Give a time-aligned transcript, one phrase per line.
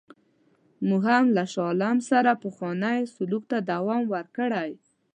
[0.87, 4.71] موږ هم له شاه عالم سره پخوانی سلوک ته دوام ورکړی.